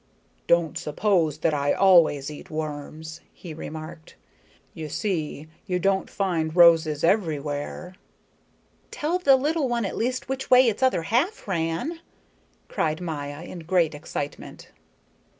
[0.47, 4.15] "Don't suppose that I always eat worms," he remarked.
[4.73, 7.93] "You see, you don't find roses everywhere."
[8.89, 11.99] "Tell the little one at least which way its other half ran,"
[12.67, 14.71] cried Maya in great excitement.